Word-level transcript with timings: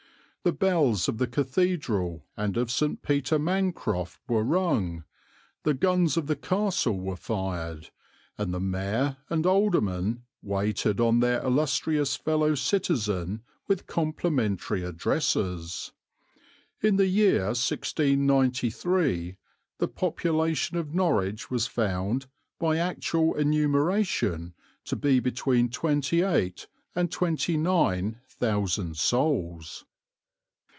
The 0.43 0.51
bells 0.51 1.07
of 1.07 1.19
the 1.19 1.27
Cathedral 1.27 2.25
and 2.35 2.57
of 2.57 2.71
St. 2.71 3.03
Peter 3.03 3.37
Mancroft 3.37 4.19
were 4.27 4.41
rung; 4.43 5.03
the 5.61 5.75
guns 5.75 6.17
of 6.17 6.25
the 6.25 6.35
Castle 6.35 6.99
were 6.99 7.15
fired; 7.15 7.91
and 8.39 8.51
the 8.51 8.59
Mayor 8.59 9.17
and 9.29 9.45
Aldermen 9.45 10.23
waited 10.41 10.99
on 10.99 11.19
their 11.19 11.43
illustrious 11.45 12.15
fellow 12.15 12.55
citizen 12.55 13.43
with 13.67 13.85
complimentary 13.85 14.83
addresses. 14.83 15.91
In 16.81 16.95
the 16.95 17.05
year 17.05 17.43
1693 17.49 19.37
the 19.77 19.87
population 19.87 20.75
of 20.75 20.95
Norwich 20.95 21.51
was 21.51 21.67
found, 21.67 22.25
by 22.57 22.77
actual 22.77 23.35
enumeration, 23.35 24.55
to 24.85 24.95
be 24.95 25.19
between 25.19 25.69
twenty 25.69 26.23
eight 26.23 26.65
and 26.95 27.11
twenty 27.11 27.57
nine 27.57 28.19
thousand 28.27 28.97
souls." 28.97 29.85